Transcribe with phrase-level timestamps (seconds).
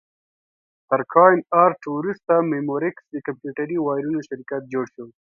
[0.89, 5.05] تر کاین ارټ وروسته مموریکس د کمپیوټري وایرونو شرکت جوړ شو.